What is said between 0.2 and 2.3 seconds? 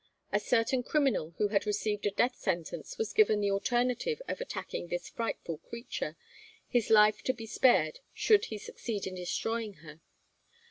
A certain criminal who had received a